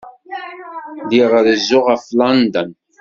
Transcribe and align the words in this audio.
Lliɣ 1.03 1.31
rezzuɣ 1.45 1.85
ɣef 1.89 2.05
London. 2.21 2.69